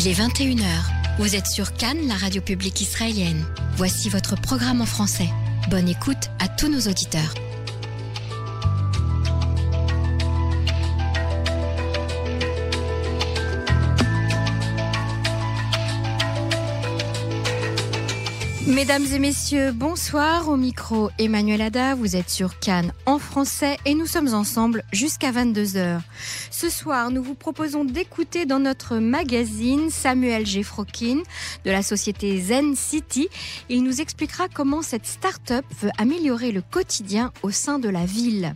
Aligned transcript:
Il 0.00 0.06
est 0.06 0.12
21h. 0.12 0.62
Vous 1.18 1.34
êtes 1.34 1.48
sur 1.48 1.74
Cannes, 1.74 2.06
la 2.06 2.14
radio 2.14 2.40
publique 2.40 2.80
israélienne. 2.80 3.44
Voici 3.74 4.08
votre 4.08 4.40
programme 4.40 4.80
en 4.80 4.86
français. 4.86 5.28
Bonne 5.70 5.88
écoute 5.88 6.30
à 6.38 6.46
tous 6.46 6.68
nos 6.68 6.88
auditeurs. 6.88 7.34
Mesdames 18.68 19.06
et 19.14 19.18
messieurs, 19.18 19.72
bonsoir. 19.72 20.50
Au 20.50 20.58
micro, 20.58 21.08
Emmanuel 21.18 21.62
Ada, 21.62 21.94
vous 21.94 22.16
êtes 22.16 22.28
sur 22.28 22.58
Cannes 22.58 22.92
en 23.06 23.18
français 23.18 23.78
et 23.86 23.94
nous 23.94 24.04
sommes 24.04 24.34
ensemble 24.34 24.84
jusqu'à 24.92 25.32
22h. 25.32 26.00
Ce 26.50 26.68
soir, 26.68 27.10
nous 27.10 27.22
vous 27.22 27.34
proposons 27.34 27.84
d'écouter 27.84 28.44
dans 28.44 28.58
notre 28.58 28.96
magazine 28.96 29.88
Samuel 29.88 30.44
Geffrokin 30.44 31.22
de 31.64 31.70
la 31.70 31.82
société 31.82 32.38
Zen 32.38 32.76
City. 32.76 33.28
Il 33.70 33.84
nous 33.84 34.02
expliquera 34.02 34.48
comment 34.52 34.82
cette 34.82 35.06
start-up 35.06 35.64
veut 35.80 35.90
améliorer 35.96 36.52
le 36.52 36.60
quotidien 36.60 37.32
au 37.42 37.50
sein 37.50 37.78
de 37.78 37.88
la 37.88 38.04
ville. 38.04 38.54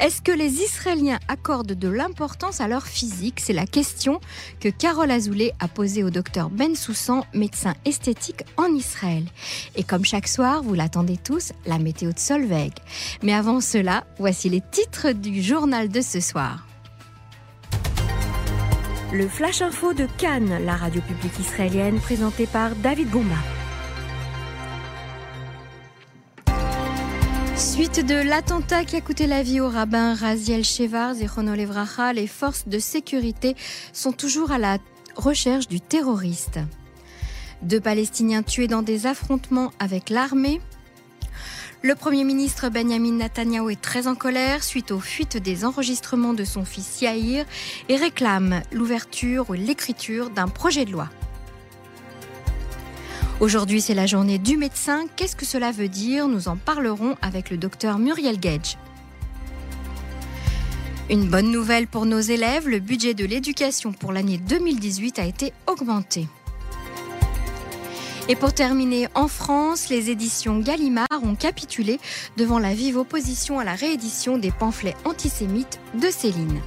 Est-ce 0.00 0.22
que 0.22 0.32
les 0.32 0.62
Israéliens 0.62 1.18
accordent 1.26 1.72
de 1.72 1.88
l'importance 1.88 2.60
à 2.60 2.68
leur 2.68 2.86
physique? 2.86 3.40
C'est 3.40 3.52
la 3.52 3.66
question 3.66 4.20
que 4.60 4.68
Carole 4.68 5.10
Azoulay 5.10 5.52
a 5.58 5.66
posée 5.66 6.04
au 6.04 6.10
docteur 6.10 6.50
Ben 6.50 6.76
Soussan, 6.76 7.24
médecin 7.34 7.74
esthétique 7.84 8.44
en 8.56 8.72
Israël. 8.74 9.24
Et 9.76 9.84
comme 9.84 10.04
chaque 10.04 10.28
soir, 10.28 10.62
vous 10.62 10.74
l'attendez 10.74 11.16
tous, 11.16 11.52
la 11.66 11.78
météo 11.78 12.12
de 12.12 12.18
Solveig. 12.18 12.72
Mais 13.22 13.34
avant 13.34 13.60
cela, 13.60 14.04
voici 14.18 14.48
les 14.48 14.62
titres 14.70 15.12
du 15.12 15.42
journal 15.42 15.88
de 15.88 16.00
ce 16.00 16.20
soir. 16.20 16.66
Le 19.12 19.26
Flash 19.26 19.62
Info 19.62 19.94
de 19.94 20.06
Cannes, 20.18 20.64
la 20.66 20.76
radio 20.76 21.00
publique 21.00 21.38
israélienne 21.38 21.98
présentée 21.98 22.46
par 22.46 22.76
David 22.76 23.08
Goumba. 23.10 23.36
Suite 27.56 28.06
de 28.06 28.14
l'attentat 28.14 28.84
qui 28.84 28.96
a 28.96 29.00
coûté 29.00 29.26
la 29.26 29.42
vie 29.42 29.60
au 29.60 29.68
rabbin 29.68 30.14
Raziel 30.14 30.62
Shevar, 30.62 31.14
Zechono 31.14 31.54
Levracha, 31.54 32.12
les 32.12 32.26
forces 32.26 32.68
de 32.68 32.78
sécurité 32.78 33.56
sont 33.92 34.12
toujours 34.12 34.52
à 34.52 34.58
la 34.58 34.78
recherche 35.16 35.68
du 35.68 35.80
terroriste. 35.80 36.60
Deux 37.62 37.80
Palestiniens 37.80 38.42
tués 38.42 38.68
dans 38.68 38.82
des 38.82 39.06
affrontements 39.06 39.72
avec 39.78 40.10
l'armée. 40.10 40.60
Le 41.82 41.94
Premier 41.94 42.24
ministre 42.24 42.68
Benjamin 42.68 43.12
Netanyahu 43.12 43.72
est 43.72 43.80
très 43.80 44.06
en 44.06 44.14
colère 44.14 44.64
suite 44.64 44.90
aux 44.90 45.00
fuites 45.00 45.36
des 45.36 45.64
enregistrements 45.64 46.34
de 46.34 46.44
son 46.44 46.64
fils 46.64 47.00
Yair 47.00 47.46
et 47.88 47.96
réclame 47.96 48.62
l'ouverture 48.72 49.50
ou 49.50 49.52
l'écriture 49.54 50.30
d'un 50.30 50.48
projet 50.48 50.84
de 50.84 50.92
loi. 50.92 51.08
Aujourd'hui, 53.40 53.80
c'est 53.80 53.94
la 53.94 54.06
journée 54.06 54.38
du 54.38 54.56
médecin. 54.56 55.04
Qu'est-ce 55.14 55.36
que 55.36 55.46
cela 55.46 55.70
veut 55.70 55.88
dire? 55.88 56.26
Nous 56.26 56.48
en 56.48 56.56
parlerons 56.56 57.16
avec 57.22 57.50
le 57.50 57.56
docteur 57.56 57.98
Muriel 57.98 58.40
Gage. 58.40 58.76
Une 61.10 61.28
bonne 61.28 61.50
nouvelle 61.50 61.86
pour 61.86 62.04
nos 62.04 62.20
élèves, 62.20 62.68
le 62.68 62.80
budget 62.80 63.14
de 63.14 63.24
l'éducation 63.24 63.92
pour 63.92 64.12
l'année 64.12 64.38
2018 64.38 65.18
a 65.20 65.24
été 65.24 65.52
augmenté. 65.66 66.26
Et 68.30 68.36
pour 68.36 68.52
terminer, 68.52 69.08
en 69.14 69.26
France, 69.26 69.88
les 69.88 70.10
éditions 70.10 70.58
Gallimard 70.58 71.06
ont 71.22 71.34
capitulé 71.34 71.98
devant 72.36 72.58
la 72.58 72.74
vive 72.74 72.98
opposition 72.98 73.58
à 73.58 73.64
la 73.64 73.74
réédition 73.74 74.36
des 74.36 74.50
pamphlets 74.50 74.96
antisémites 75.06 75.80
de 75.94 76.10
Céline. 76.10 76.60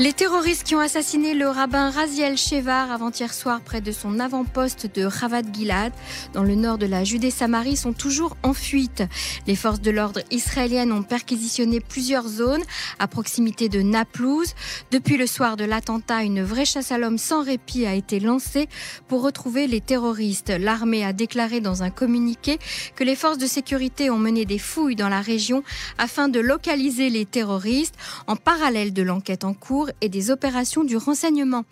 Les 0.00 0.14
terroristes 0.14 0.64
qui 0.64 0.74
ont 0.74 0.80
assassiné 0.80 1.34
le 1.34 1.46
rabbin 1.46 1.90
Raziel 1.90 2.38
Shevar 2.38 2.90
avant-hier 2.90 3.34
soir 3.34 3.60
près 3.60 3.82
de 3.82 3.92
son 3.92 4.18
avant-poste 4.18 4.86
de 4.94 5.04
Ravat 5.04 5.42
Gilad, 5.52 5.92
dans 6.32 6.42
le 6.42 6.54
nord 6.54 6.78
de 6.78 6.86
la 6.86 7.04
Judée-Samarie, 7.04 7.76
sont 7.76 7.92
toujours 7.92 8.38
en 8.42 8.54
fuite. 8.54 9.02
Les 9.46 9.56
forces 9.56 9.82
de 9.82 9.90
l'ordre 9.90 10.22
israéliennes 10.30 10.90
ont 10.90 11.02
perquisitionné 11.02 11.80
plusieurs 11.80 12.26
zones 12.26 12.62
à 12.98 13.08
proximité 13.08 13.68
de 13.68 13.82
Naplouse. 13.82 14.54
Depuis 14.90 15.18
le 15.18 15.26
soir 15.26 15.58
de 15.58 15.64
l'attentat, 15.64 16.22
une 16.22 16.42
vraie 16.42 16.64
chasse 16.64 16.92
à 16.92 16.96
l'homme 16.96 17.18
sans 17.18 17.44
répit 17.44 17.84
a 17.84 17.92
été 17.92 18.20
lancée 18.20 18.70
pour 19.06 19.20
retrouver 19.20 19.66
les 19.66 19.82
terroristes. 19.82 20.48
L'armée 20.48 21.04
a 21.04 21.12
déclaré 21.12 21.60
dans 21.60 21.82
un 21.82 21.90
communiqué 21.90 22.58
que 22.96 23.04
les 23.04 23.16
forces 23.16 23.36
de 23.36 23.46
sécurité 23.46 24.08
ont 24.08 24.16
mené 24.16 24.46
des 24.46 24.58
fouilles 24.58 24.96
dans 24.96 25.10
la 25.10 25.20
région 25.20 25.62
afin 25.98 26.28
de 26.28 26.40
localiser 26.40 27.10
les 27.10 27.26
terroristes 27.26 27.96
en 28.26 28.36
parallèle 28.36 28.94
de 28.94 29.02
l'enquête 29.02 29.44
en 29.44 29.52
cours 29.52 29.89
et 30.00 30.08
des 30.08 30.30
opérations 30.30 30.84
du 30.84 30.96
renseignement. 30.96 31.64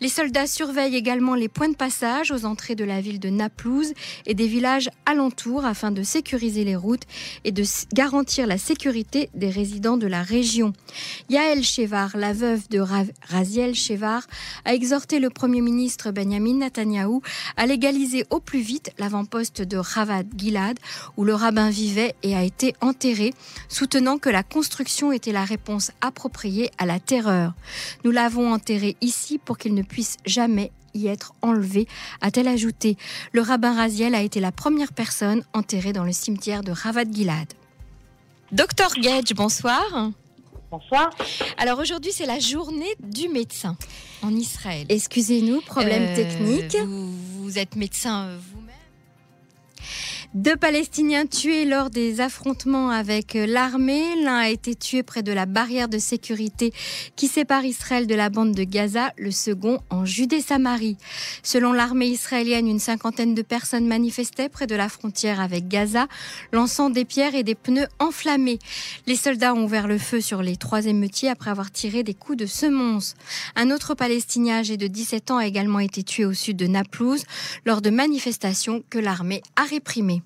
Les 0.00 0.08
soldats 0.08 0.46
surveillent 0.46 0.96
également 0.96 1.34
les 1.34 1.48
points 1.48 1.68
de 1.68 1.76
passage 1.76 2.30
aux 2.30 2.44
entrées 2.44 2.74
de 2.74 2.84
la 2.84 3.00
ville 3.00 3.20
de 3.20 3.28
Naplouse 3.28 3.92
et 4.26 4.34
des 4.34 4.46
villages 4.46 4.90
alentours 5.04 5.64
afin 5.64 5.90
de 5.90 6.02
sécuriser 6.02 6.64
les 6.64 6.76
routes 6.76 7.04
et 7.44 7.52
de 7.52 7.64
garantir 7.92 8.46
la 8.46 8.58
sécurité 8.58 9.30
des 9.34 9.50
résidents 9.50 9.96
de 9.96 10.06
la 10.06 10.22
région. 10.22 10.72
Yael 11.28 11.62
Shevar, 11.62 12.16
la 12.16 12.32
veuve 12.32 12.68
de 12.68 12.80
Raziel 13.28 13.74
Shevar, 13.74 14.26
a 14.64 14.74
exhorté 14.74 15.18
le 15.18 15.30
Premier 15.30 15.60
ministre 15.60 16.10
Benjamin 16.10 16.54
Netanyahou 16.54 17.22
à 17.56 17.66
légaliser 17.66 18.24
au 18.30 18.40
plus 18.40 18.60
vite 18.60 18.90
l'avant-poste 18.98 19.62
de 19.62 19.76
Ravat 19.76 20.24
Gilad 20.36 20.78
où 21.16 21.24
le 21.24 21.34
rabbin 21.34 21.70
vivait 21.70 22.14
et 22.22 22.34
a 22.34 22.42
été 22.42 22.74
enterré, 22.80 23.32
soutenant 23.68 24.18
que 24.18 24.28
la 24.28 24.42
construction 24.42 25.12
était 25.12 25.32
la 25.32 25.44
réponse 25.44 25.92
appropriée 26.00 26.70
à 26.78 26.86
la 26.86 27.00
terreur. 27.00 27.54
Nous 28.04 28.10
l'avons 28.10 28.52
enterré 28.52 28.96
ici 29.00 29.38
pour 29.38 29.58
qu'il 29.58 29.74
ne 29.74 29.82
puisse 29.82 30.16
jamais 30.24 30.72
y 30.94 31.08
être 31.08 31.34
enlevé, 31.42 31.86
a-t-elle 32.22 32.48
ajouté. 32.48 32.96
Le 33.32 33.42
rabbin 33.42 33.74
Raziel 33.74 34.14
a 34.14 34.22
été 34.22 34.40
la 34.40 34.50
première 34.52 34.92
personne 34.94 35.42
enterrée 35.52 35.92
dans 35.92 36.04
le 36.04 36.12
cimetière 36.12 36.62
de 36.62 36.72
Ravat 36.72 37.04
Gilad. 37.10 37.52
Docteur 38.52 38.92
Gage, 38.94 39.34
bonsoir. 39.34 39.82
Bonsoir. 40.70 41.10
Alors 41.58 41.78
aujourd'hui, 41.80 42.12
c'est 42.12 42.26
la 42.26 42.38
journée 42.38 42.94
du 43.00 43.28
médecin 43.28 43.76
en 44.22 44.34
Israël. 44.34 44.86
Excusez-nous, 44.88 45.60
problème 45.60 46.02
Euh, 46.04 46.16
technique. 46.16 46.76
Vous, 46.76 47.12
vous 47.42 47.58
êtes 47.58 47.76
médecin 47.76 48.24
euh, 48.28 48.38
vous-même? 48.52 48.74
Deux 50.36 50.54
Palestiniens 50.54 51.24
tués 51.24 51.64
lors 51.64 51.88
des 51.88 52.20
affrontements 52.20 52.90
avec 52.90 53.36
euh, 53.36 53.46
l'armée. 53.46 54.04
L'un 54.22 54.36
a 54.36 54.50
été 54.50 54.74
tué 54.74 55.02
près 55.02 55.22
de 55.22 55.32
la 55.32 55.46
barrière 55.46 55.88
de 55.88 55.96
sécurité 55.96 56.74
qui 57.16 57.26
sépare 57.26 57.64
Israël 57.64 58.06
de 58.06 58.14
la 58.14 58.28
bande 58.28 58.52
de 58.52 58.62
Gaza, 58.62 59.14
le 59.16 59.30
second 59.30 59.80
en 59.88 60.04
Judée-Samarie. 60.04 60.98
Selon 61.42 61.72
l'armée 61.72 62.08
israélienne, 62.08 62.68
une 62.68 62.80
cinquantaine 62.80 63.34
de 63.34 63.40
personnes 63.40 63.86
manifestaient 63.86 64.50
près 64.50 64.66
de 64.66 64.74
la 64.74 64.90
frontière 64.90 65.40
avec 65.40 65.68
Gaza, 65.68 66.06
lançant 66.52 66.90
des 66.90 67.06
pierres 67.06 67.34
et 67.34 67.42
des 67.42 67.54
pneus 67.54 67.88
enflammés. 67.98 68.58
Les 69.06 69.16
soldats 69.16 69.54
ont 69.54 69.64
ouvert 69.64 69.88
le 69.88 69.96
feu 69.96 70.20
sur 70.20 70.42
les 70.42 70.56
trois 70.58 70.84
émeutiers 70.84 71.30
après 71.30 71.50
avoir 71.50 71.70
tiré 71.70 72.02
des 72.02 72.14
coups 72.14 72.36
de 72.36 72.46
semonce. 72.46 73.14
Un 73.54 73.70
autre 73.70 73.94
Palestinien 73.94 74.58
âgé 74.58 74.76
de 74.76 74.86
17 74.86 75.30
ans 75.30 75.38
a 75.38 75.46
également 75.46 75.80
été 75.80 76.02
tué 76.02 76.26
au 76.26 76.34
sud 76.34 76.58
de 76.58 76.66
Naplouse 76.66 77.24
lors 77.64 77.80
de 77.80 77.88
manifestations 77.88 78.84
que 78.90 78.98
l'armée 78.98 79.40
a 79.56 79.64
réprimées. 79.64 80.20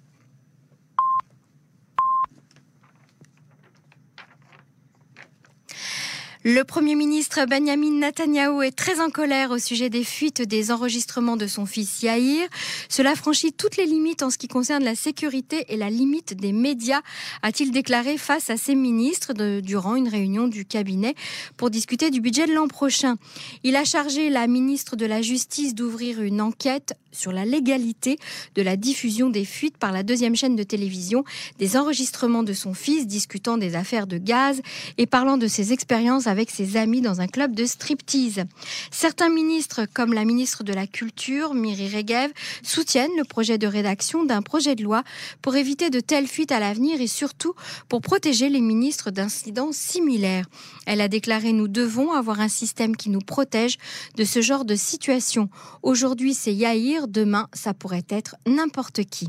Le 6.43 6.65
Premier 6.65 6.95
ministre 6.95 7.45
Benjamin 7.45 7.99
Netanyahou 8.01 8.63
est 8.63 8.75
très 8.75 8.99
en 8.99 9.11
colère 9.11 9.51
au 9.51 9.59
sujet 9.59 9.91
des 9.91 10.05
fuites 10.05 10.41
des 10.41 10.71
enregistrements 10.71 11.37
de 11.37 11.47
son 11.47 11.67
fils 11.67 12.03
Yair. 12.03 12.49
Cela 12.89 13.15
franchit 13.15 13.53
toutes 13.53 13.77
les 13.77 13.85
limites 13.85 14.23
en 14.23 14.31
ce 14.31 14.39
qui 14.39 14.49
concerne 14.49 14.83
la 14.83 14.95
sécurité 14.95 15.67
et 15.69 15.77
la 15.77 15.91
limite 15.91 16.33
des 16.33 16.53
médias, 16.53 17.03
a-t-il 17.43 17.73
déclaré 17.73 18.17
face 18.17 18.49
à 18.49 18.57
ses 18.57 18.75
ministres 18.75 19.35
durant 19.61 19.97
une 19.97 20.09
réunion 20.09 20.49
du 20.49 20.65
cabinet 20.65 21.15
pour 21.59 21.69
discuter 21.69 22.09
du 22.09 22.23
budget 22.23 22.47
de 22.47 22.55
l'an 22.55 22.69
prochain. 22.69 23.17
Il 23.63 23.77
a 23.77 23.85
chargé 23.85 24.31
la 24.31 24.47
ministre 24.47 24.97
de 24.97 25.05
la 25.05 25.21
Justice 25.21 25.75
d'ouvrir 25.75 26.23
une 26.23 26.41
enquête 26.41 26.95
sur 27.13 27.33
la 27.33 27.45
légalité 27.45 28.19
de 28.55 28.63
la 28.63 28.77
diffusion 28.77 29.29
des 29.29 29.45
fuites 29.45 29.77
par 29.77 29.93
la 29.93 30.03
deuxième 30.03 30.37
chaîne 30.37 30.57
de 30.57 30.63
télévision 30.63 31.25
des 31.59 31.77
enregistrements 31.77 32.45
de 32.45 32.53
son 32.55 32.73
fils 32.73 33.07
discutant 33.07 33.59
des 33.59 33.75
affaires 33.75 34.07
de 34.07 34.17
gaz 34.17 34.63
et 34.97 35.07
parlant 35.07 35.37
de 35.37 35.47
ses 35.47 35.73
expériences 35.73 36.29
avec 36.31 36.51
ses 36.51 36.79
amis 36.79 37.03
dans 37.03 37.21
un 37.21 37.27
club 37.27 37.55
de 37.55 37.67
striptease. 37.67 38.45
Certains 38.91 39.29
ministres, 39.29 39.83
comme 39.93 40.15
la 40.15 40.25
ministre 40.25 40.65
de 40.65 40.73
la 40.73 40.87
Culture, 40.87 41.53
Miri 41.53 41.89
Regev, 41.89 42.33
soutiennent 42.63 43.11
le 43.19 43.25
projet 43.25 43.59
de 43.59 43.67
rédaction 43.67 44.25
d'un 44.25 44.41
projet 44.41 44.75
de 44.75 44.83
loi 44.83 45.03
pour 45.43 45.57
éviter 45.57 45.91
de 45.91 46.01
telles 46.01 46.27
fuites 46.27 46.53
à 46.53 46.61
l'avenir 46.61 47.01
et 47.01 47.07
surtout 47.07 47.55
pour 47.89 48.01
protéger 48.01 48.49
les 48.49 48.63
ministres 48.63 49.11
d'incidents 49.11 49.73
similaires. 49.73 50.47
Elle 50.87 51.01
a 51.01 51.09
déclaré 51.09 51.53
Nous 51.53 51.69
devons 51.69 52.13
avoir 52.13 52.41
un 52.41 52.49
système 52.49 52.97
qui 52.97 53.11
nous 53.11 53.21
protège 53.21 53.77
de 54.17 54.25
ce 54.25 54.41
genre 54.41 54.65
de 54.65 54.77
situation. 54.77 55.51
Aujourd'hui, 55.83 56.35
c'est 56.35 56.55
Yair, 56.55 57.09
demain, 57.09 57.49
ça 57.53 57.75
pourrait 57.75 58.07
être 58.09 58.37
n'importe 58.47 59.05
qui. 59.05 59.29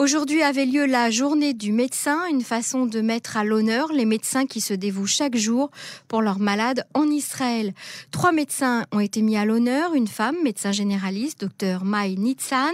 Aujourd'hui 0.00 0.42
avait 0.42 0.64
lieu 0.64 0.86
la 0.86 1.10
journée 1.10 1.52
du 1.52 1.72
médecin, 1.72 2.24
une 2.30 2.40
façon 2.40 2.86
de 2.86 3.02
mettre 3.02 3.36
à 3.36 3.44
l'honneur 3.44 3.92
les 3.92 4.06
médecins 4.06 4.46
qui 4.46 4.62
se 4.62 4.72
dévouent 4.72 5.06
chaque 5.06 5.36
jour 5.36 5.70
pour 6.08 6.22
leurs 6.22 6.38
malades 6.38 6.86
en 6.94 7.10
Israël. 7.10 7.74
Trois 8.10 8.32
médecins 8.32 8.86
ont 8.92 9.00
été 9.00 9.20
mis 9.20 9.36
à 9.36 9.44
l'honneur, 9.44 9.92
une 9.92 10.06
femme, 10.08 10.36
médecin 10.42 10.72
généraliste, 10.72 11.42
docteur 11.42 11.84
Mai 11.84 12.14
Nitzan, 12.16 12.72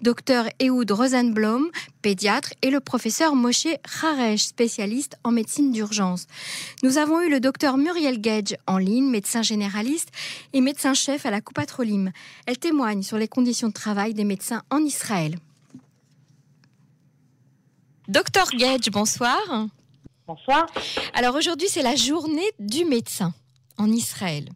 docteur 0.00 0.46
Ehud 0.60 0.90
Rosenblom, 0.90 1.70
pédiatre, 2.00 2.54
et 2.62 2.70
le 2.70 2.80
professeur 2.80 3.34
Moshe 3.34 3.68
Haresh, 4.02 4.44
spécialiste 4.44 5.18
en 5.24 5.30
médecine 5.30 5.72
d'urgence. 5.72 6.26
Nous 6.82 6.96
avons 6.96 7.20
eu 7.20 7.28
le 7.28 7.40
docteur 7.40 7.76
Muriel 7.76 8.18
Gage 8.18 8.56
en 8.66 8.78
ligne, 8.78 9.10
médecin 9.10 9.42
généraliste 9.42 10.08
et 10.54 10.62
médecin-chef 10.62 11.26
à 11.26 11.30
la 11.30 11.42
Coupatrolim. 11.42 12.12
Elle 12.46 12.56
témoigne 12.56 13.02
sur 13.02 13.18
les 13.18 13.28
conditions 13.28 13.68
de 13.68 13.74
travail 13.74 14.14
des 14.14 14.24
médecins 14.24 14.62
en 14.70 14.78
Israël. 14.78 15.36
Docteur 18.12 18.48
Gage, 18.58 18.90
bonsoir. 18.92 19.40
Bonsoir. 20.26 20.66
Alors 21.14 21.34
aujourd'hui, 21.34 21.68
c'est 21.70 21.80
la 21.80 21.96
journée 21.96 22.44
du 22.58 22.84
médecin 22.84 23.32
en 23.78 23.90
Israël. 23.90 24.50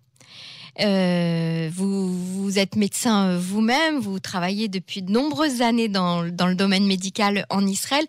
Euh, 0.80 1.70
vous, 1.72 2.58
êtes 2.58 2.76
médecin 2.76 3.28
euh, 3.30 3.38
vous-même, 3.40 3.98
vous 3.98 4.20
travaillez 4.20 4.68
depuis 4.68 5.00
de 5.00 5.10
nombreuses 5.10 5.62
années 5.62 5.88
dans, 5.88 6.20
le 6.20 6.54
domaine 6.54 6.86
médical 6.86 7.46
en 7.48 7.66
Israël. 7.66 8.04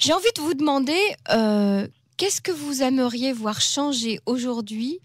J'ai 0.00 0.12
envie 0.12 0.32
de 0.36 0.40
vous 0.40 0.54
demander, 0.54 1.00
euh, 1.32 1.88
qu'est-ce 2.16 2.40
que 2.40 2.52
vous 2.52 2.84
aimeriez 2.84 3.32
voir 3.32 3.60
changer 3.60 4.20
aujourd'hui 4.24 5.00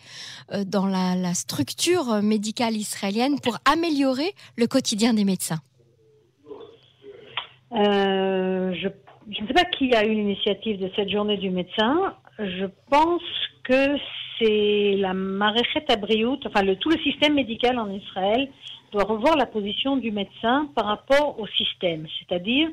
dans 0.67 0.85
la, 0.85 1.33
structure 1.33 2.21
médicale 2.21 2.75
israélienne 2.75 3.39
pour 3.39 3.57
améliorer 3.65 4.31
le 4.57 4.67
quotidien 4.67 5.15
des 5.15 5.25
médecins? 5.25 5.59
Je 7.71 8.89
je 9.29 9.41
ne 9.41 9.47
sais 9.47 9.53
pas 9.53 9.65
qui 9.65 9.93
a 9.93 10.05
eu 10.05 10.13
l'initiative 10.13 10.79
de 10.79 10.89
cette 10.95 11.09
journée 11.09 11.37
du 11.37 11.49
médecin. 11.49 12.15
Je 12.39 12.65
pense 12.89 13.21
que 13.63 13.97
c'est 14.39 14.95
la 14.97 15.13
Maréchet 15.13 15.85
Abriout, 15.89 16.39
enfin 16.45 16.63
le, 16.63 16.75
tout 16.75 16.89
le 16.89 16.97
système 16.99 17.33
médical 17.33 17.77
en 17.79 17.89
Israël 17.89 18.47
doit 18.91 19.03
revoir 19.03 19.35
la 19.35 19.45
position 19.45 19.97
du 19.97 20.11
médecin 20.11 20.69
par 20.75 20.85
rapport 20.85 21.39
au 21.39 21.47
système, 21.47 22.07
c'est-à-dire 22.19 22.69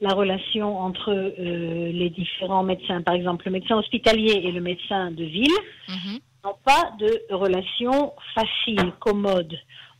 la 0.00 0.12
relation 0.12 0.78
entre 0.78 1.10
euh, 1.10 1.92
les 1.92 2.10
différents 2.10 2.64
médecins, 2.64 3.00
par 3.00 3.14
exemple 3.14 3.46
le 3.46 3.52
médecin 3.52 3.76
hospitalier 3.76 4.42
et 4.44 4.52
le 4.52 4.60
médecin 4.60 5.10
de 5.10 5.24
ville, 5.24 5.58
mhm. 5.88 6.18
n'ont 6.44 6.58
pas 6.64 6.92
de 6.98 7.34
relation 7.34 8.12
facile, 8.34 8.92
commode 8.98 9.54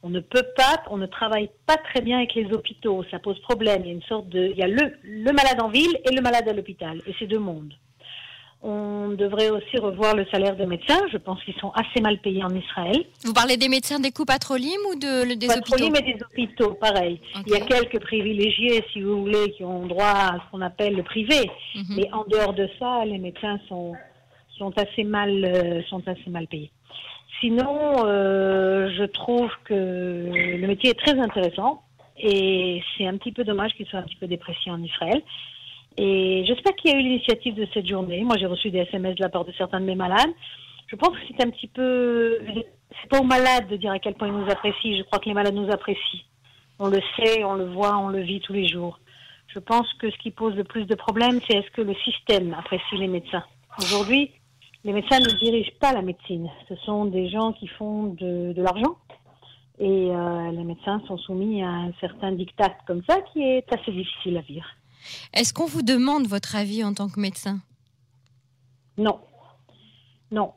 on 0.05 0.11
ne 0.11 0.21
peut 0.21 0.45
pas, 0.55 0.83
on 0.91 0.99
ne 0.99 1.07
travaille 1.07 1.49
pas 1.67 1.79
très 1.79 2.03
bien 2.03 2.19
avec 2.19 2.35
les 2.35 2.53
hôpitaux. 2.53 3.03
Ça 3.11 3.19
pose 3.19 3.41
problème. 3.41 3.81
Il 3.85 3.87
y 3.87 3.91
a 3.91 3.95
une 3.95 4.03
sorte 4.03 4.29
de, 4.29 4.51
il 4.51 4.57
y 4.57 4.63
a 4.63 4.69
le, 4.69 4.93
le 5.03 5.33
malade 5.33 5.61
en 5.63 5.69
ville 5.69 5.99
et 6.05 6.15
le 6.15 6.21
malade 6.21 6.47
à 6.47 6.53
l'hôpital. 6.53 7.01
Et 7.07 7.15
c'est 7.19 7.27
deux 7.27 7.39
mondes. 7.39 7.73
On 8.61 9.09
devrait 9.11 9.49
aussi 9.49 9.79
revoir 9.79 10.15
le 10.15 10.27
salaire 10.27 10.57
des 10.57 10.67
médecins. 10.67 11.01
Je 11.11 11.17
pense 11.17 11.43
qu'ils 11.45 11.55
sont 11.55 11.71
assez 11.71 12.03
mal 12.03 12.19
payés 12.19 12.45
en 12.45 12.55
Israël. 12.55 13.05
Vous 13.25 13.33
parlez 13.33 13.57
des 13.57 13.69
médecins 13.69 13.99
des 13.99 14.11
coupes 14.11 14.29
patrolim 14.29 14.79
ou 14.91 14.95
de, 14.95 15.35
des 15.35 15.49
hôpitaux 15.49 15.95
et 15.95 16.03
des 16.03 16.19
hôpitaux, 16.23 16.75
pareil. 16.75 17.19
Il 17.47 17.53
y 17.53 17.57
a 17.57 17.61
quelques 17.61 18.01
privilégiés, 18.01 18.85
si 18.93 19.01
vous 19.01 19.23
voulez, 19.23 19.53
qui 19.57 19.65
ont 19.65 19.87
droit 19.87 20.05
à 20.05 20.35
ce 20.35 20.51
qu'on 20.51 20.61
appelle 20.61 20.97
le 20.97 21.03
privé. 21.03 21.51
Mhm. 21.75 21.85
Mais 21.97 22.13
en 22.13 22.25
dehors 22.25 22.53
de 22.53 22.69
ça, 22.79 23.05
les 23.07 23.19
médecins 23.19 23.59
sont, 23.69 23.95
sont, 24.59 24.73
assez, 24.77 25.05
mal, 25.05 25.45
euh, 25.45 25.83
sont 25.89 26.07
assez 26.07 26.29
mal 26.29 26.47
payés. 26.47 26.71
Sinon, 27.45 28.07
euh, 28.07 28.89
je 28.97 29.05
trouve 29.05 29.51
que 29.65 29.75
le 29.75 30.67
métier 30.67 30.91
est 30.91 30.99
très 30.99 31.19
intéressant 31.19 31.83
et 32.17 32.83
c'est 32.97 33.07
un 33.07 33.19
petit 33.19 33.33
peu 33.33 33.45
dommage 33.45 33.75
qu'il 33.75 33.85
soit 33.85 33.99
un 33.99 34.05
petit 34.05 34.17
peu 34.17 34.27
déprécié 34.27 34.73
en 34.73 34.83
Israël. 34.83 35.21
Et 35.99 36.43
je 36.49 36.55
sais 36.55 36.63
pas 36.63 36.73
qui 36.73 36.89
a 36.89 36.99
eu 36.99 37.03
l'initiative 37.03 37.55
de 37.55 37.69
cette 37.75 37.87
journée. 37.87 38.23
Moi, 38.23 38.39
j'ai 38.39 38.47
reçu 38.47 38.71
des 38.71 38.79
SMS 38.79 39.17
de 39.17 39.23
la 39.23 39.29
part 39.29 39.45
de 39.45 39.53
certains 39.59 39.79
de 39.79 39.85
mes 39.85 39.95
malades. 39.95 40.31
Je 40.87 40.97
pense 40.97 41.11
que 41.11 41.19
c'est 41.29 41.45
un 41.45 41.51
petit 41.51 41.67
peu, 41.67 42.39
c'est 43.03 43.11
pas 43.11 43.21
aux 43.21 43.25
malades 43.25 43.69
de 43.69 43.77
dire 43.77 43.93
à 43.93 43.99
quel 43.99 44.15
point 44.15 44.29
ils 44.29 44.35
nous 44.35 44.51
apprécient. 44.51 44.97
Je 44.97 45.03
crois 45.03 45.19
que 45.19 45.29
les 45.29 45.35
malades 45.35 45.55
nous 45.55 45.71
apprécient. 45.71 46.21
On 46.79 46.89
le 46.89 47.03
sait, 47.15 47.45
on 47.45 47.57
le 47.57 47.67
voit, 47.67 47.99
on 47.99 48.09
le 48.09 48.23
vit 48.23 48.41
tous 48.41 48.55
les 48.55 48.69
jours. 48.69 49.01
Je 49.49 49.59
pense 49.59 49.93
que 50.01 50.11
ce 50.11 50.17
qui 50.17 50.31
pose 50.31 50.57
le 50.57 50.65
plus 50.65 50.87
de 50.87 50.95
problèmes, 50.95 51.41
c'est 51.47 51.59
est-ce 51.59 51.71
que 51.73 51.83
le 51.83 51.95
système 51.97 52.55
apprécie 52.59 52.97
les 52.97 53.07
médecins. 53.07 53.45
Aujourd'hui, 53.77 54.31
les 54.85 54.93
médecins 54.93 55.19
ne 55.19 55.31
dirigent 55.39 55.73
pas 55.81 55.93
la 55.93 56.03
médecine. 56.03 56.49
Ce 56.69 56.77
sont 56.77 57.07
des 57.07 57.29
gens 57.31 57.53
qui 57.55 57.67
font 57.67 58.15
de, 58.15 58.55
l'argent. 58.57 58.97
Et 59.79 60.11
euh, 60.11 60.53
les 60.53 60.63
médecins 60.63 61.03
sont 61.09 61.19
soumis 61.19 61.63
à 61.63 61.69
un 61.69 61.93
certain 62.01 62.31
diktat 62.33 62.77
comme 62.87 63.03
ça 63.09 63.21
qui 63.33 63.43
est 63.43 63.65
assez 63.73 63.91
difficile 63.91 64.37
à 64.37 64.43
vivre. 64.43 64.67
Est-ce 65.33 65.53
qu'on 65.53 65.67
vous 65.67 65.83
demande 65.83 66.27
votre 66.27 66.55
avis 66.55 66.85
en 66.85 66.95
tant 66.95 67.09
que 67.09 67.19
médecin? 67.19 67.59
Non. 68.97 69.19
Non. 70.31 70.53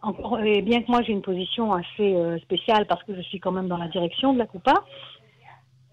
Et 0.46 0.62
bien 0.62 0.82
que 0.82 0.92
moi 0.92 1.02
j'ai 1.02 1.14
une 1.14 1.22
position 1.22 1.74
assez 1.74 2.16
euh, 2.16 2.38
spéciale 2.40 2.86
parce 2.86 3.04
que 3.04 3.16
je 3.16 3.22
suis 3.22 3.40
quand 3.40 3.52
même 3.52 3.68
dans 3.68 3.78
la 3.78 3.88
direction 3.88 4.34
de 4.34 4.40
la 4.40 4.46
COUPA, 4.46 4.74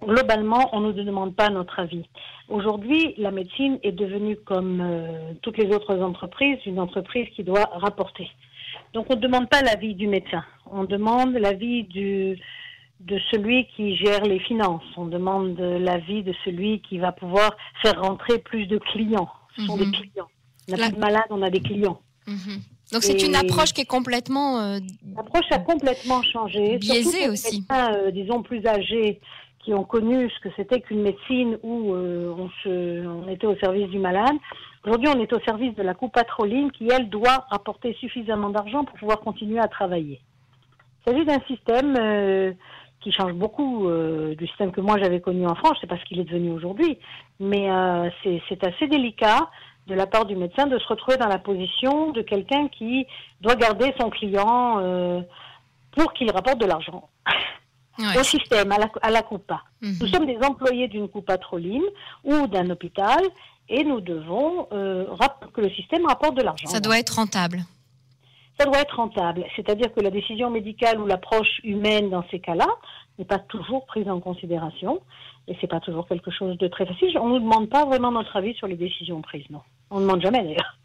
globalement, 0.02 0.68
on 0.72 0.80
ne 0.80 0.92
nous 0.92 1.04
demande 1.04 1.34
pas 1.34 1.50
notre 1.50 1.78
avis. 1.80 2.04
Aujourd'hui, 2.48 3.14
la 3.18 3.30
médecine 3.30 3.78
est 3.82 3.92
devenue, 3.92 4.36
comme 4.44 4.80
euh, 4.80 5.32
toutes 5.42 5.58
les 5.58 5.74
autres 5.74 5.98
entreprises, 6.00 6.58
une 6.66 6.78
entreprise 6.78 7.28
qui 7.34 7.42
doit 7.42 7.70
rapporter. 7.72 8.28
Donc, 8.92 9.06
on 9.10 9.16
ne 9.16 9.20
demande 9.20 9.48
pas 9.48 9.62
l'avis 9.62 9.94
du 9.94 10.06
médecin. 10.06 10.44
On 10.70 10.84
demande 10.84 11.34
l'avis 11.34 11.84
de 11.84 12.36
celui 13.30 13.66
qui 13.76 13.96
gère 13.96 14.22
les 14.22 14.40
finances. 14.40 14.84
On 14.96 15.06
demande 15.06 15.58
l'avis 15.58 16.22
de 16.22 16.34
celui 16.44 16.80
qui 16.80 16.98
va 16.98 17.12
pouvoir 17.12 17.56
faire 17.82 18.00
rentrer 18.00 18.38
plus 18.38 18.66
de 18.66 18.78
clients. 18.78 19.28
Ce 19.56 19.66
sont 19.66 19.76
des 19.76 19.86
mhm. 19.86 19.92
clients. 19.92 20.28
On 20.68 20.76
n'a 20.76 20.86
plus 20.88 20.94
de 20.94 21.00
malades, 21.00 21.26
on 21.30 21.42
a 21.42 21.50
des 21.50 21.60
clients. 21.60 22.00
Mhm. 22.26 22.62
Donc 22.92 23.02
c'est 23.02 23.22
une 23.22 23.34
approche 23.34 23.72
qui 23.72 23.80
est 23.80 23.86
complètement. 23.86 24.60
Euh, 24.60 24.78
L'approche 25.16 25.50
a 25.50 25.58
complètement 25.58 26.22
changé. 26.22 26.78
Biaisée 26.78 27.28
aussi. 27.28 27.60
Médecins, 27.68 27.92
euh, 27.94 28.10
disons 28.10 28.42
plus 28.42 28.64
âgés 28.66 29.20
qui 29.64 29.72
ont 29.72 29.84
connu 29.84 30.30
ce 30.30 30.40
que 30.40 30.54
c'était 30.56 30.80
qu'une 30.80 31.02
médecine 31.02 31.58
où 31.62 31.94
euh, 31.94 32.34
on, 32.66 33.28
était 33.28 33.46
au 33.46 33.56
service 33.56 33.88
du 33.88 33.98
malade. 33.98 34.36
Aujourd'hui, 34.84 35.08
on 35.08 35.20
est 35.20 35.32
au 35.32 35.40
service 35.40 35.74
de 35.74 35.82
la 35.82 35.94
coupe 35.94 36.12
patroline 36.12 36.70
qui, 36.70 36.88
elle, 36.92 37.08
doit 37.08 37.46
apporter 37.50 37.94
suffisamment 37.94 38.50
d'argent 38.50 38.84
pour 38.84 38.98
pouvoir 38.98 39.20
continuer 39.20 39.58
à 39.58 39.68
travailler. 39.68 40.20
Il 41.00 41.10
s'agit 41.10 41.24
d'un 41.24 41.40
système 41.46 41.96
euh, 41.98 42.52
qui 43.00 43.10
change 43.10 43.32
beaucoup 43.32 43.88
euh, 43.88 44.34
du 44.34 44.46
système 44.46 44.70
que 44.70 44.82
moi 44.82 44.98
j'avais 44.98 45.20
connu 45.20 45.46
en 45.46 45.54
France. 45.54 45.72
Je 45.76 45.80
sais 45.80 45.86
pas 45.86 45.98
ce 45.98 46.04
qu'il 46.04 46.20
est 46.20 46.24
devenu 46.24 46.50
aujourd'hui, 46.50 46.98
mais 47.40 47.68
c'est 48.22 48.64
assez 48.64 48.86
délicat 48.86 49.48
de 49.86 49.94
la 49.94 50.06
part 50.06 50.26
du 50.26 50.36
médecin 50.36 50.66
de 50.66 50.78
se 50.78 50.86
retrouver 50.86 51.16
dans 51.16 51.28
la 51.28 51.38
position 51.38 52.12
de 52.12 52.22
quelqu'un 52.22 52.68
qui 52.68 53.06
doit 53.40 53.54
garder 53.54 53.94
son 53.98 54.10
client 54.10 55.24
pour 55.92 56.12
qu'il 56.12 56.30
rapporte 56.30 56.58
de 56.58 56.66
l'argent 56.66 57.08
au 57.98 58.22
système, 58.22 58.72
à 58.72 58.78
la, 58.78 58.88
à 59.02 59.10
la 59.10 59.22
coupa. 59.22 59.62
Mhm. 59.80 59.98
Nous 60.00 60.06
sommes 60.08 60.26
des 60.26 60.38
employés 60.38 60.88
d'une 60.88 61.08
coupa 61.08 61.38
Troline 61.38 61.84
ou 62.24 62.46
d'un 62.46 62.68
hôpital 62.70 63.22
et 63.68 63.84
nous 63.84 64.00
devons 64.00 64.68
euh, 64.72 65.06
que 65.52 65.60
le 65.60 65.70
système 65.70 66.06
rapporte 66.06 66.36
de 66.36 66.42
l'argent. 66.42 66.66
Ça 66.68 66.80
doit 66.80 66.98
être 66.98 67.16
rentable. 67.16 67.64
Ça 68.58 68.66
doit 68.66 68.78
être 68.78 68.96
rentable. 68.96 69.44
C'est-à-dire 69.56 69.92
que 69.92 70.00
la 70.00 70.10
décision 70.10 70.50
médicale 70.50 71.00
ou 71.00 71.06
l'approche 71.06 71.60
humaine 71.64 72.10
dans 72.10 72.24
ces 72.30 72.38
cas-là 72.38 72.68
n'est 73.18 73.24
pas 73.24 73.38
toujours 73.38 73.84
prise 73.86 74.08
en 74.08 74.20
considération 74.20 75.00
et 75.48 75.56
c'est 75.60 75.66
pas 75.66 75.80
toujours 75.80 76.06
quelque 76.06 76.30
chose 76.30 76.56
de 76.58 76.68
très 76.68 76.86
facile. 76.86 77.18
On 77.18 77.28
ne 77.28 77.34
nous 77.34 77.40
demande 77.40 77.68
pas 77.68 77.84
vraiment 77.84 78.12
notre 78.12 78.36
avis 78.36 78.54
sur 78.54 78.66
les 78.66 78.76
décisions 78.76 79.20
prises, 79.22 79.48
non. 79.50 79.60
On 79.90 79.96
ne 79.96 80.02
demande 80.02 80.22
jamais 80.22 80.42
d'ailleurs. 80.42 80.78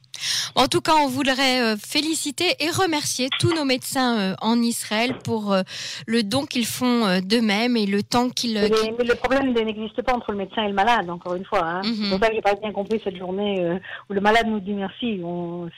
En 0.55 0.67
tout 0.67 0.81
cas, 0.81 0.95
on 0.95 1.07
voudrait 1.07 1.61
euh, 1.61 1.75
féliciter 1.77 2.55
et 2.59 2.69
remercier 2.69 3.29
tous 3.39 3.53
nos 3.53 3.65
médecins 3.65 4.19
euh, 4.19 4.35
en 4.41 4.61
Israël 4.61 5.15
pour 5.23 5.53
euh, 5.53 5.61
le 6.07 6.23
don 6.23 6.45
qu'ils 6.45 6.65
font 6.65 7.19
d'eux-mêmes 7.21 7.77
et 7.77 7.85
le 7.85 8.03
temps 8.03 8.29
qu'ils. 8.29 8.53
Mais, 8.53 9.05
le 9.05 9.15
problème 9.15 9.53
n'existe 9.53 10.01
pas 10.01 10.13
entre 10.13 10.31
le 10.31 10.37
médecin 10.37 10.63
et 10.63 10.69
le 10.69 10.73
malade, 10.73 11.09
encore 11.09 11.35
une 11.35 11.45
fois. 11.45 11.63
Hein. 11.63 11.81
Mm 11.83 12.15
-hmm. 12.15 12.33
j'ai 12.33 12.41
pas 12.41 12.55
bien 12.55 12.71
compris 12.71 12.99
cette 13.03 13.17
journée 13.17 13.79
où 14.09 14.13
le 14.13 14.21
malade 14.21 14.47
nous 14.47 14.59
dit 14.59 14.73
merci. 14.73 15.21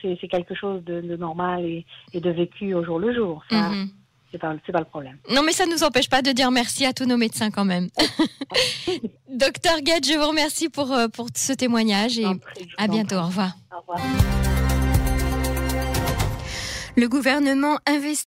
C'est 0.01 0.27
quelque 0.27 0.55
chose 0.55 0.83
de, 0.83 1.15
normal 1.17 1.65
et, 1.65 2.19
de 2.19 2.31
vécu 2.31 2.73
au 2.73 2.83
jour 2.83 2.99
le 2.99 3.13
jour. 3.13 3.43
Ça, 3.49 3.69
mhm. 3.69 3.89
C'est 4.31 4.37
pas, 4.39 4.55
pas, 4.77 4.79
le 4.79 4.91
problème. 4.95 5.17
Non, 5.35 5.43
mais 5.43 5.51
ça 5.51 5.65
ne 5.65 5.71
nous 5.73 5.83
empêche 5.83 6.09
pas 6.15 6.21
de 6.21 6.31
dire 6.31 6.49
merci 6.51 6.85
à 6.85 6.93
tous 6.93 7.05
nos 7.05 7.17
médecins 7.17 7.51
quand 7.55 7.65
même. 7.73 7.87
Docteur 9.45 9.77
Gade, 9.87 10.05
je 10.05 10.15
vous 10.19 10.27
remercie 10.33 10.69
pour, 10.69 10.89
pour 11.15 11.27
ce 11.35 11.53
témoignage 11.53 12.17
et 12.17 12.29
à 12.77 12.87
bientôt. 12.87 13.17
Au 13.23 13.27
revoir. 13.31 13.51
Au 13.75 13.79
revoir. 13.81 14.60
Le 16.97 17.07
gouvernement 17.07 17.79
investit 17.85 18.11